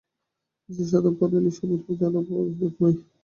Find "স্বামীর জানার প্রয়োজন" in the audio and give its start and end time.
1.51-2.71